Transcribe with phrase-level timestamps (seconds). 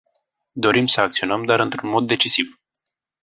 [0.55, 2.59] Dorim să acționăm, dar într-un mod decisiv.